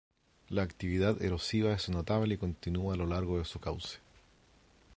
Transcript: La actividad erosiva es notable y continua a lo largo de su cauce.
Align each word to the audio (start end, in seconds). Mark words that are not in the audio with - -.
La 0.49 0.63
actividad 0.63 1.21
erosiva 1.21 1.73
es 1.73 1.87
notable 1.87 2.33
y 2.33 2.37
continua 2.39 2.95
a 2.95 2.97
lo 2.97 3.05
largo 3.05 3.37
de 3.37 3.45
su 3.45 3.59
cauce. 3.59 3.99